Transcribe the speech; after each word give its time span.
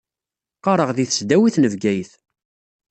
Qqaṛeɣ 0.57 0.89
di 0.95 1.05
tesdawit 1.09 1.55
n 1.59 1.65
Bgayet. 1.73 2.11